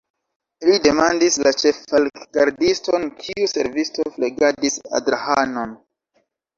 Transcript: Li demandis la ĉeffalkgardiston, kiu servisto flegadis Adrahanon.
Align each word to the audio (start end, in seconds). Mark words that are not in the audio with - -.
Li 0.69 0.77
demandis 0.85 1.37
la 1.47 1.51
ĉeffalkgardiston, 1.65 3.07
kiu 3.23 3.53
servisto 3.55 4.09
flegadis 4.19 4.83
Adrahanon. 5.03 5.81